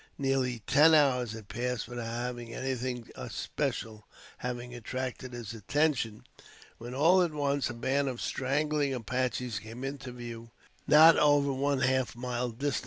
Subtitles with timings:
[0.17, 4.07] Nearly ten hours had passed without anything special
[4.39, 6.23] having attracted his attention,
[6.79, 10.49] when, all at once, a band of straggling Apaches came into view
[10.87, 12.79] not over one half mile distant.